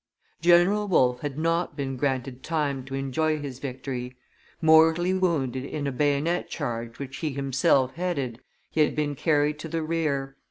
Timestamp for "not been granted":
1.37-2.41